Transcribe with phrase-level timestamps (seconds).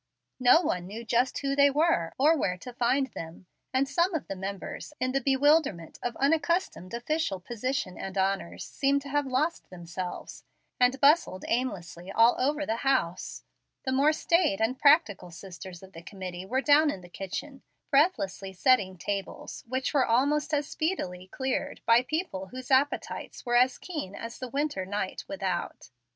[0.39, 4.25] No one knew just who they were, or where to find them, and some of
[4.27, 9.69] the members, in the bewilderment of unaccustomed official position and honors, seemed to have lost
[9.69, 10.43] themselves,
[10.79, 13.43] and bustled aimlessly all over the house.
[13.85, 17.61] The more staid and practical sisters of the committee were down in the kitchen,
[17.91, 23.77] breathlessly setting tables which were almost as speedily cleared by people whose appetites were as
[23.77, 25.91] keen as the winter night without.